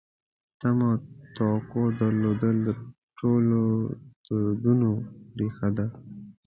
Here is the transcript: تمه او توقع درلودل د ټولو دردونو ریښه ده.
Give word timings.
تمه 0.59 0.89
او 0.95 1.03
توقع 1.35 1.85
درلودل 1.99 2.55
د 2.67 2.69
ټولو 3.17 3.61
دردونو 4.27 4.89
ریښه 5.37 5.69
ده. 5.77 5.85